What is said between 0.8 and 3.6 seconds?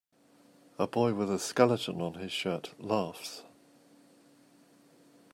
boy with a skeleton on his shirt laughs.